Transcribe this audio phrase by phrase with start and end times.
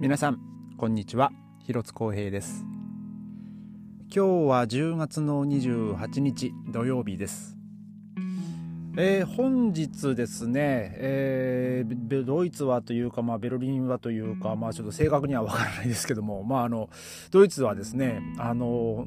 [0.00, 0.38] 皆さん
[0.78, 1.30] こんにちは。
[1.58, 2.64] 広津光平です。
[4.04, 7.54] 今日は10月の28日土曜日です。
[8.96, 16.88] えー、本日ですね、えー、ドイツはというか、まあ、ベルリンはというか、まあ、ちょっと正確には分からないですけども、まあ、あの
[17.30, 19.06] ドイツはですねあの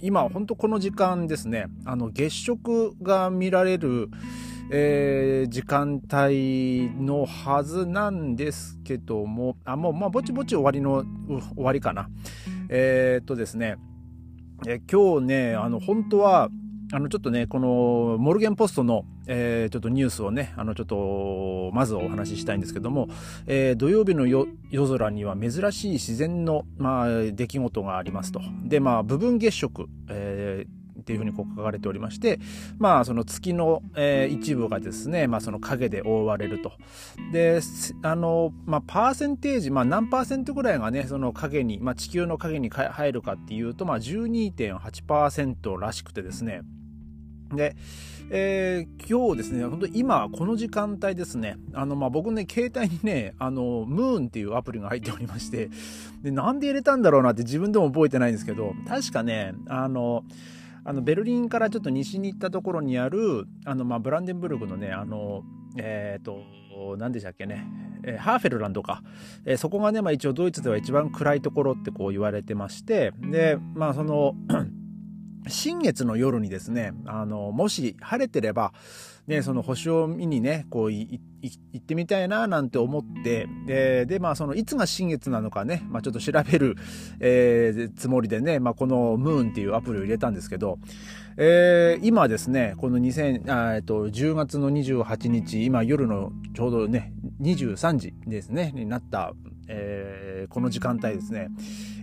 [0.00, 4.08] 今本当この時間ですねあの月食が見られる、
[4.72, 11.04] えー、時間帯のはずなんですけどもあもうまあぼちぼち終わりの
[11.54, 12.08] 終わりかな
[12.68, 13.76] えー、っとですね
[14.66, 16.48] え今日ねあの本当は
[16.92, 23.08] あのちょっとね、このモルゲンポストの、えー、ちょっとニュースをね、あのちょっとまずお話ししたいんですけども、
[23.46, 28.40] えー、土曜日の夜空には珍しい自然の、まあ、出来事がありますと。
[28.64, 30.79] で、まあ、部分月食、えー
[31.10, 32.38] っていうふうにこう書かれておりまして、
[32.78, 36.72] まあ、その月の、えー、一部がですね、まあ、その影で覆われると。
[37.32, 37.60] で、
[38.02, 46.62] あの、まあ、パーセンテージ、まあ、何パーセントぐらいがね、その影に、まあ、地球の影に入るかっていうと、まあ、12.8%らしくてですね、
[47.56, 47.74] で、
[48.30, 55.68] えー、今日ですね、本当今、この時間帯ですね、あの、まあ、僕ね、携帯にね、あの、ムーンっていうアプリが入っておりまして、
[56.22, 60.22] で、なんで入れたんだろうなって自分でも覚えてないんですけど、確かね、あの、
[60.90, 65.44] あのベルリンからちょっと西に行ったところにあるあの、まあ、ブランデンブルクのねあの
[65.76, 67.64] えっ、ー、と何でしたっけね、
[68.02, 69.04] えー、ハーフェルランドか、
[69.44, 74.34] えー、そこがね、まあ、一応ドイツでは一番暗いところってこう言われてましてでまあその
[75.48, 78.72] 新月の夜にですね、あの、もし晴れてれば、
[79.26, 81.20] ね、その星を見にね、こう行
[81.76, 86.76] ってみたいななんて思って、で、でまあそのいつが新月なのかね、まあちょっと調べる、
[87.20, 90.78] えー、つもりでね、まあこのムーンっていうアプリを入れたんですけど、
[91.36, 99.32] えー、今ですね、この2000、えっと、10月の28日、今夜のちょうどね、23時ですね、になった
[99.72, 101.48] えー、この時間帯ですね、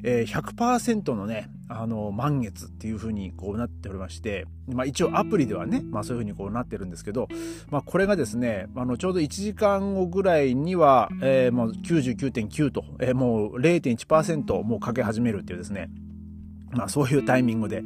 [0.03, 7.27] えー、100%のね、あの、満月っていう風にこうなっておりまして、まあ一応アプリではね、まあそういう風にこうなってるんですけど、
[7.69, 15.89] まあこれがですね、あの、ちょうど1時間後ぐらいには、えー、もう99.9と、えー、もう0.1%もうかけ始めるっていうですね、
[16.71, 17.83] まあそういうタイミングで、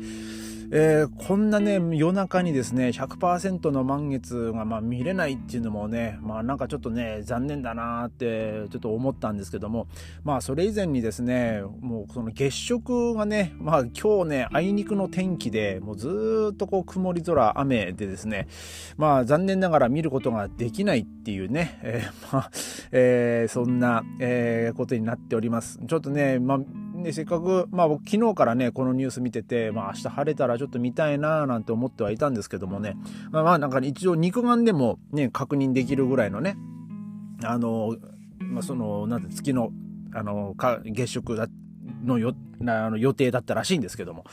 [0.74, 9.88] えー、こんなね、夜中にですね、100%の満月がまあ見れないっていうのもね、まあなんかちょっとね、残念だなってちょっと思ったんですけども、
[10.24, 18.48] まあそれ以前にですね、もうその月食がね、まあ今日ね、あいにくの天気で、もうずっとこう曇り空、雨でですね、
[18.96, 22.52] まあ残念ながら見ることができないっていうね、えー、まあ、
[22.94, 25.82] えー、そんな、えー、ことになっております。
[25.86, 26.60] ちょっとね、まあ
[27.04, 32.96] で、せっかく、まあ僕昨日からね、このニュース見てて、まあ明日晴れたらちょっと見たいなーなんて思ってはいたんですけどもね、
[33.32, 36.58] まあまあなんか一応肉眼でもね、確認できるぐらいのね、
[37.44, 37.96] あの、
[38.40, 39.72] まあその、なんて月の、
[40.14, 41.48] あの、月食だ
[42.04, 42.34] のよ
[42.68, 44.26] あの予定だったらしいんですけども、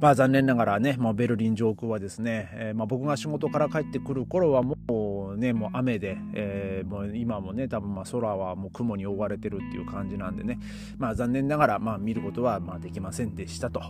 [0.00, 4.92] まあ残念ながらね、まあ、ベルリン上空はですね、えー、まあ、僕が仕事から帰ってくる頃はもう
[5.36, 10.58] ね、もう雨で、えー、もう今もね、多分まあ空はもう雲に覆われてるっていう感じなんでね、
[10.98, 13.82] まあ残念ながらまあ見ることはまあできませんでしたと。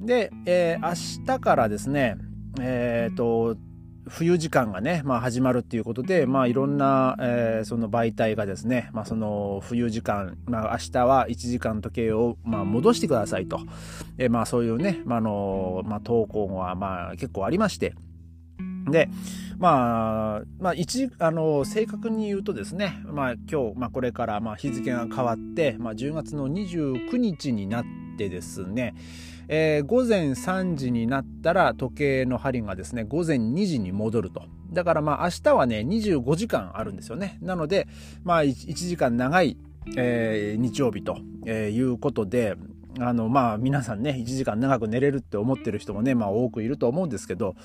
[0.00, 2.16] で、えー、明日からですね、
[2.60, 3.56] えっ、と、
[4.10, 13.60] 冬時間がね、まあ、始まるっていうことで、まあ、いろんな、えー、その媒体がですね、まあ、その冬時間、まあ、明日は1時間時計を、まあ、戻してくださいと、
[14.18, 17.94] えー、まあ、そういうね、まあ、あの、まあ、投稿は、まあ、結構ありまして、
[18.90, 19.08] で、
[19.58, 27.84] まあ、まあ、一、あの、正確に言うとですね、まあ、今日、まあ、これから、まあ、日付が変わって、まあ、10月の29日になっ
[28.16, 28.94] てですね、
[29.52, 34.44] えー、午前3時になったら時計の針がですね、午前2時に戻ると。
[34.72, 37.36] だからまあ明日はね、25時間あるんですよね。
[37.42, 37.88] なので、
[38.22, 39.56] まあ 1, 時間長い、
[39.96, 42.54] えー、日曜日と、えー、いうことで、
[43.00, 47.56] あのまあ皆さんね、1時間長く寝れるって思ってる人もね、まあ多くいると思うんですけど、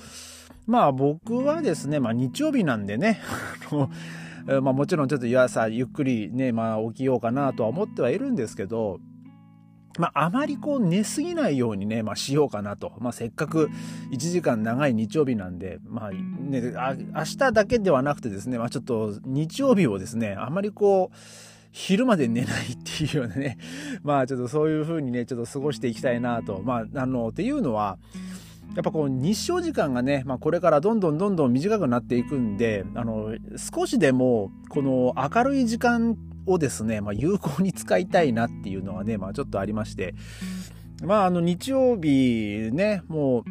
[0.66, 3.20] まあ僕はですね、まあ日曜日なんでね、
[4.46, 9.00] まあもちろんちょっと朝ゆっくりね、まあ起きようかなとは思ってはいるんですけど、
[9.98, 12.92] まあ、あまりこう寝すぎないようにね、まあ、しようかなと。
[12.98, 13.70] まあ、せっかく
[14.12, 21.16] 1時間長い日曜日なんで、まあ、ね、あ明日だけではなくてですね、まあ、ちょっと日曜日をですね、あまりこう、
[21.72, 23.58] 昼まで寝ないっていうようなね、
[24.02, 26.62] まあちょっとそういう風にね、ちょっと過ごしていきたいなと。
[26.64, 27.98] まあ、あの、っていうのは、
[28.74, 36.16] やっぱこう日照時間がね、まあ、これからどんどんどんどん短くなっていくんで、あの、少しでもこの明るい時間
[36.46, 40.14] をですね、まあ、有効に使いたいなっていうのはね、まあ、ちょっとありまして、
[41.02, 43.44] まあ、あの、日曜日ね、もう、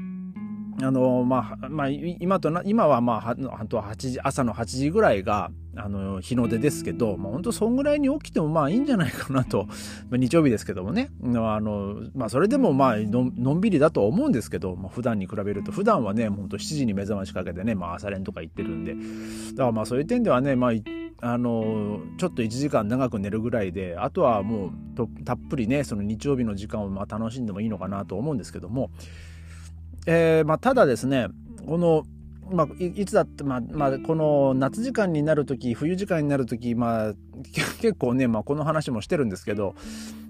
[0.82, 9.68] あのまあ、まあ、今とな今はまあはと8時朝の8時ぐらいがあの日の出ですけど、まあ、本当そんぐらいに起きてもまあいいんじゃないかなと、
[10.10, 11.10] まあ、日曜日ですけどもね。
[11.24, 11.28] あ
[11.60, 15.72] の、まあ、それでもまあのんびりだと思うんですけど、まあ、普段に比べると。
[15.72, 18.96] 普段はね本当7時に目覚ましかけてね、まあ、朝練とか行ってるんで。
[18.96, 19.00] だ
[19.58, 20.72] からまあそういう点ではね、まあ、
[21.22, 24.72] あのちょっと1時間長く寝るぐらいであとはもう
[25.24, 28.92] たっぷりねその日曜日の時間をまあ楽しんでもいいのかなと思うんですけども
[30.06, 31.28] えーまあ、ただですね
[31.66, 32.04] この、
[32.52, 37.14] まあ、いつだって、まあまあ、この夏時間になる時冬時間になる時、まあ、
[37.82, 39.76] 結構ね、まあ、この話もしてるんですけど、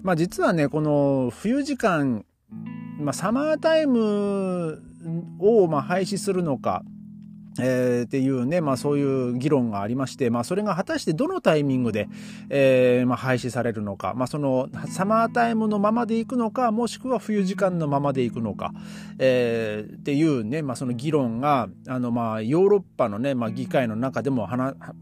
[0.02, 2.24] まあ、実はねこの冬時間、
[2.98, 4.82] まあ、サマータイム
[5.38, 6.82] をまあ廃止するのか
[7.60, 12.08] えー、っていうね、まあそういう議論がありまして、まあそれが果たしてどのタイミングで、
[12.48, 18.72] えー、まあ廃止されるのか、まあそのサマータイムのままでいくのか、もしくは冬時間のままでいくのか、
[19.18, 24.48] えー、っていうね、まあその議論が、あのまあヨーロッパのね、まあ議会の中でも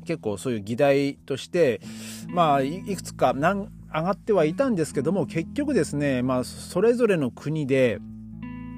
[0.05, 1.81] 結構そういう議題として、
[2.29, 7.99] まあいくつか上がってはいたんですけども、結局ですね、まあそれぞれの国で、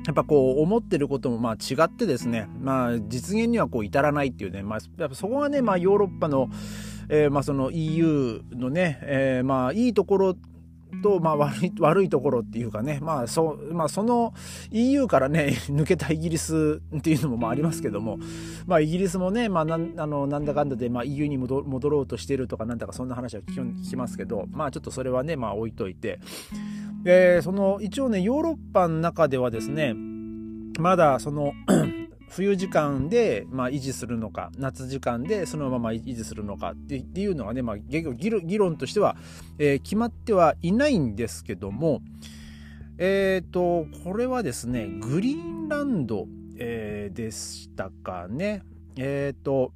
[0.06, 6.48] やっぱこう思ってることもまあ違ってですね、まあ実現にはこう至らないっていうね、まあやっぱそこがね、まあヨーロッパの、
[7.08, 10.36] えー、まあその EU のね、えー、まあいいところ
[11.02, 14.32] と、まあ悪い、悪いところっていうかね、まあそ、まあその
[14.70, 18.18] EU からね、 抜けたイギリスっていうのもまあありますけども、
[18.66, 26.20] まあイギリスもね、まあなん、あの、なんだかんだで、まあ EU に戻ろうとしてるとかなんだかそんな話は聞きますけど、まあちょっとそれはね、まあ置いといて、
[27.06, 29.94] で、その、一応ね、ヨーロッパの中ではですね、
[30.78, 31.52] まだその
[32.28, 39.16] 冬時間で、まあ、維持するのか夏時間でそのまま維持するのかっていうのはね、まあ、議論としては、
[39.58, 42.02] えー、決まってはいないんですけども
[42.98, 46.26] えっ、ー、とこれはですねグリーンランド、
[46.58, 48.62] えー、でしたかね。
[48.96, 49.72] えっ、と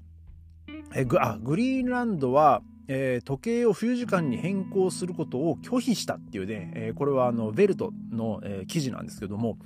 [0.94, 2.62] えグあグリーンランドは
[2.93, 9.59] えー、時計を冬時間に変更することを拒否したっていうね、えー、これはあのベルトの、えー、記事なんですけども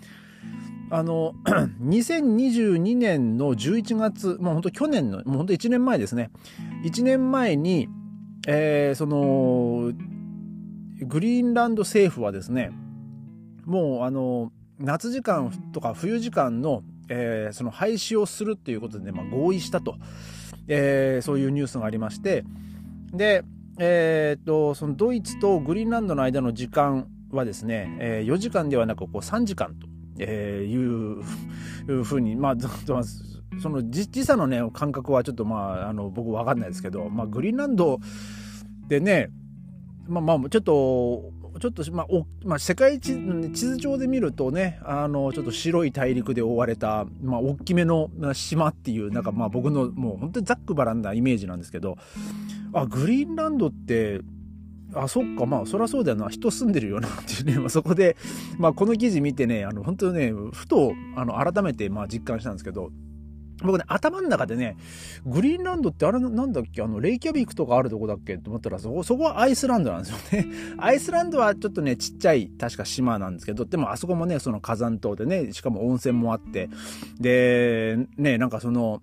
[0.90, 1.32] あの
[1.80, 6.30] 2022年の11月もう本当去年のもう本当1年前ですね。
[6.84, 7.88] 1年前に、
[8.46, 9.90] えー、その
[11.00, 12.72] グリーンランド政府はですね
[13.64, 19.96] もうあの夏時間とか冬時間の、えー、その廃止をするっていうことで、ね、まあ、合意したと、
[20.68, 22.44] えー、そういうニュースがありまして
[23.14, 23.44] で、
[23.78, 29.86] えーと、そのドイツとグリーンランドの間の時間はですね、えー、4時間ではなくこう3時間と、
[30.18, 32.54] えー、いうふうに、まあ、
[33.60, 37.98] その時差のね感覚はちょっとまああの僕分かんないですけど、まあ、グリーンランド
[38.88, 39.30] でね
[40.06, 43.14] まあまあちょっとちょっと、まあおまあ、世界地
[43.52, 51.96] 図上で見るとねあのちょっと白い大陸で覆われた、まあ、大きめの島っていうなんかまあ僕のもう本当にざっくばらんなイメージなんですけど
[52.74, 54.20] あグリーンランドって
[54.92, 56.28] あそっかまあそりゃそうだよな。
[56.28, 58.16] 人住んでるよなっていうね、まあ、そこで、
[58.58, 62.90] まあ、この記事見てねあの本当ねふとあの改めてまあ実感したんですけど
[63.62, 64.76] 僕ね、頭の中でね、
[65.24, 68.36] グリーンランドってあれなんだっけあの、レイキャビクとかあるとこだっけ？
[68.36, 70.48] と思ったら、そこ、そこはアイスランドなんですよね。
[70.76, 76.68] アイスランドはちょっとね、ちっちゃい、確か島なんですけど、でもあそこもね、その火山島でね、しかも温泉もあって、
[77.20, 79.02] で、ね、なんかその、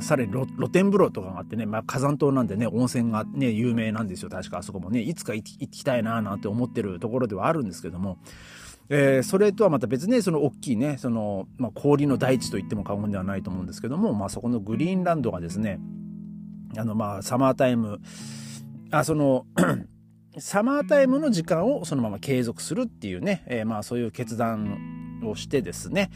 [0.00, 4.28] さらに露天風呂とかがあってね、まあ、火山島なんでね、温泉がね、有名なんですよ。
[4.28, 8.18] 確かあそこもね、いつか行きたいななんて思ってるところではあるんですけども、
[8.90, 15.78] えー、それとはまた別にその大きいねその、まあ、氷の大地といっても過言ではないと思うんですけども、まあ、そこのグリーンランドがですね
[16.76, 18.00] あのまあサマータイム
[18.90, 19.44] あその
[20.38, 26.10] サマータイムの時間をそのまま継続するっていうね、えー、まあそういう決断をしてですね、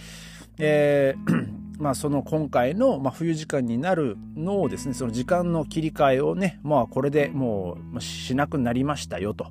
[0.58, 9.48] えー まあ、その今回の、まあ、冬時間になるのをですねその時間の切り替えをねまあこれでもうしなくなりましたよと、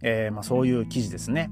[0.00, 1.50] えーまあ、そういう記事ですね。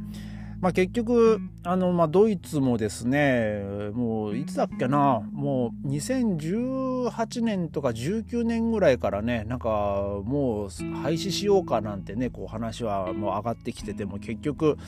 [0.61, 3.64] まあ、結局あの、まあ、ドイツもですね
[3.95, 10.69] もういつだっけなもう2018年とか19年ぐらいからねなんかもう
[11.02, 14.79] 廃止しようかなんてねこう話はもう上がってきてても結局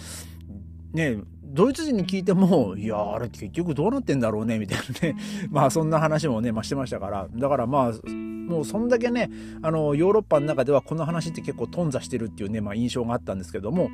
[0.92, 1.16] ね
[1.54, 5.16] ドイツ人に聞いても、いや、あれ結局どうなってんだろうね、みたいなね。
[5.50, 7.28] まあそんな話もね、まあしてましたから。
[7.32, 9.30] だからまあ、もうそんだけね、
[9.62, 13.88] あの、ヨーロッパの中ではこの話って結構頓挫してるっていうね、まあ印象があったんですけども、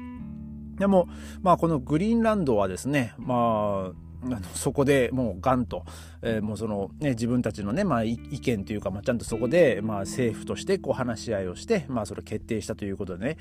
[0.79, 1.09] でも、
[1.43, 3.93] まあ、このグリーンランドはですね、まあ、
[4.55, 5.85] そこでもうガンと、
[6.23, 13.37] えー、もうそのね自分たちのねまあ意見というか、まあ、ちゃんとそこでまあ政府としてこう話し合いをしてまあそれを決定したということでね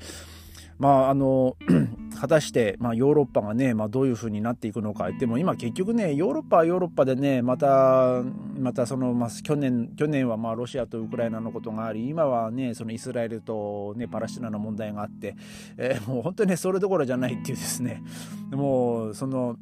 [0.78, 1.56] まああの
[2.20, 5.10] 果たして、まあ、ヨーロッパがね、まあ、どういうふうになっていくのか。
[5.12, 8.22] でも今結局ねヨーロッパはヨーロッパでねまた
[8.58, 15.34] またその、まあ、去年去年はまあロシアとウクライナのことがあり今はねそのイスラエルと、ね、パレスチナの問題があって、
[15.78, 18.02] えー、もう本当にねそれどころじゃないっていうですね。
[18.50, 19.56] もうその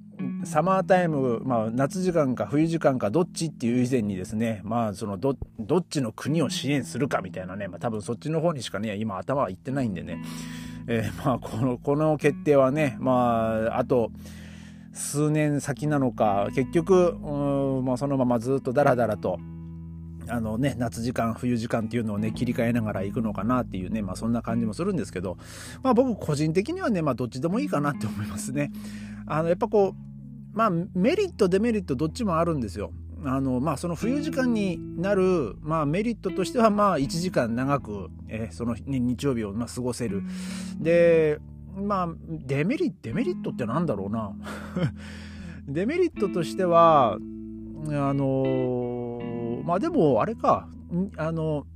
[0.45, 10.23] サマータイム、まあ、夏時間か冬時間かどっちっていう以前にですね、まあ、そのどどっちの国を支援するかみたいなね、まあ、多分そっちの方にしかね今頭はいってないんでね。
[10.88, 14.11] えー、 まあこのこの決定はねまああと
[14.92, 19.38] 数年先なのか結局うん、まあ、そのままずっとダラダラと
[20.30, 25.38] あのね、夏時間冬時間っていうのをね切り替えながら行くのかなっていうね、まあ、そんな感じもするんですけど、
[25.83, 28.71] まあ、僕個人的にはね、まあ、どっちでもいいかなって思いますね。
[29.26, 32.92] あのやっぱこうまあメリットデメリットどっちもあるんですよ。
[33.25, 40.22] あのまあ、その冬時間になる、まあ、メリットとしてはまあ1時間長く、えー、その、ね、日曜日をまあ過ごせる。
[40.78, 41.38] で
[41.76, 44.32] まあデメリットデメリットってなんだろうな。
[45.66, 47.18] デメリットとしてはあ
[47.88, 50.68] のー、まあでもあれか。
[51.16, 51.66] あの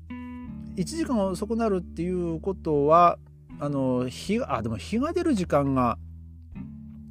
[0.76, 3.18] 1時間遅くなるっていうことは
[3.60, 5.98] あの日あでも日が出る時間が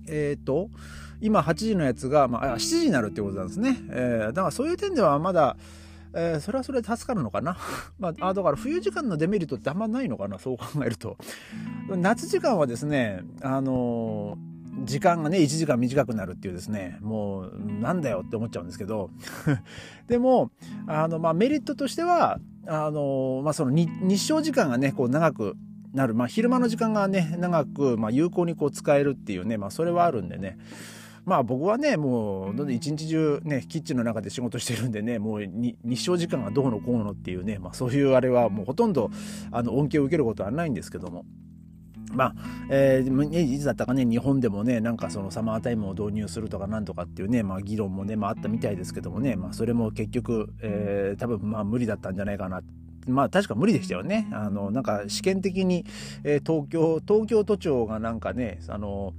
[0.07, 0.69] えっ、ー、と
[1.21, 3.77] 今8時のやつが、まあ、7時になるってことなんですね。
[3.89, 5.55] えー、だからそういう点ではまだ、
[6.13, 7.57] えー、それはそれで助かるのかな。
[7.99, 11.17] まあ、だから冬時間のデメリットってあんまないのかな、そう考えると。
[11.89, 19.11] 夏時間はですね、あのー、時間がね、1時間短くなるっていうですね、もう、なんだよって思っちゃうんですけど、
[20.07, 20.51] でも、
[20.87, 25.55] あの、まあ、メリットとしては、あのまあ、その日照時間がね、こう長く
[25.93, 26.13] なる。
[26.13, 30.57] まあ、昼間の時間がね、長く、まあ、有効にこう使えるっていうね、まあ、それはあるんでね、
[31.25, 39.11] まあ僕はねもう一日中ねキッチンの中で仕事してるんでねもう日照時間がどうのこうのっていうね、まあ、そういうあれはもうほとんど
[39.51, 41.25] あの恩恵を受けることはないんですけども。
[42.13, 42.35] まあ、
[42.69, 52.61] えー、いつだったかね、日本でもね、なんかそのサマータイムを導入するとかなんとかっていうね、まあ議論もね、まああったみたいですけどもね、まあそれも結局、えー、多分まあ無理だったんじゃないかな。
[53.07, 54.27] まあ確か無理でしたよね。
[54.31, 55.85] あの、なんか試験的に、
[56.23, 59.13] えー、東京、東京都庁がなんかね、あの、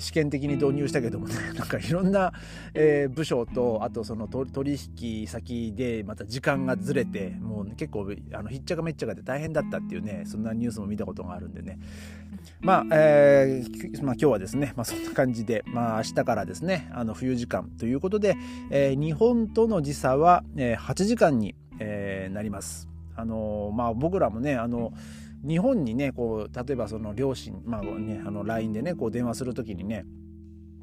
[0.00, 1.34] 試験的に導入したけどもね。
[1.54, 2.32] なんかいろんな、
[2.74, 11.78] えー、部署とあとその取引先でまた時間がずれてもう結構あのひっちゃかめっちゃかで大変だったっていうねそんなニュースも見たことがあるんでね。
[12.60, 18.36] まあ、えー、まあ、今日はですね、まあ、そんな感じで、まあ、明日からですねあの冬時間ということで、
[18.70, 22.88] えー、日本との時差は、えー、8時間に、えー、なります。
[23.16, 24.92] あのまあ、僕らもねあの、
[25.46, 30.04] 日本にねこう例えばその両親、まあね、あの LINE でねこう電話する時にね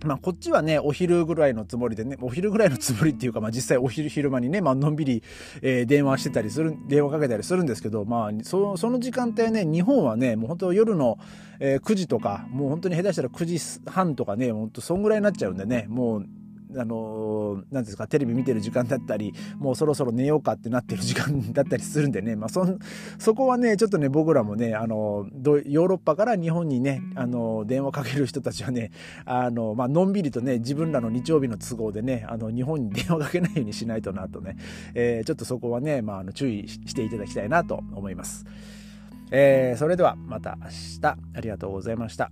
[0.04, 5.24] まあ、こっちはね、お昼ぐらいのつもりでね、お昼ぐらいのつもりっていうか、まあ、実際お昼昼間にね、まあのんびり、
[5.62, 11.18] えー、電話してたりする、電話かけたりするんですけど、まあ、そその時間帯ね、日本はね、もう本当夜の、
[11.60, 16.26] えー、9時とか、もう本当に下手したら9時半とかね、本当そんぐらいになっちゃうんでね、もう
[16.77, 22.65] あの何ですかテレビ見てる時間だったりもうそろそろ寝ようかってなってる時間だったりするんでね、まあ、そ
[23.20, 28.91] そこはねちょっとね僕らもねあのヨーロッパから日本にねあの電話かける人たちはね
[29.25, 34.58] あの、まあのんびりとね自分らの日曜日の都合でねあの日本に電話かけないようにしないとなとね、
[34.94, 38.46] えー、ちょっとそこはね、まあ、あの注意していただきたいなと思います。
[39.32, 40.67] えー、それではまた明
[41.01, 42.32] 日ありがとうございました。